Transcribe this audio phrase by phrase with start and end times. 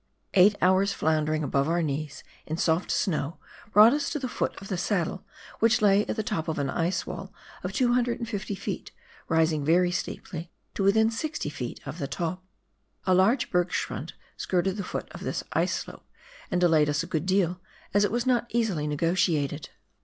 [0.33, 3.37] Eight hours' floundering above our knees in the soft snow
[3.71, 5.27] brought vis to the foot of the saddle,
[5.59, 7.31] which lay at the top of an ice wall
[7.63, 8.89] of 250 ft.,
[9.29, 11.85] rising very steeply to within 60 ft.
[11.85, 12.43] of the top.
[13.05, 16.07] A large hergschrund skirted the foot of this ice slope,
[16.49, 17.61] and delayed us a good deal,
[17.93, 19.69] as it was not easily negotiated.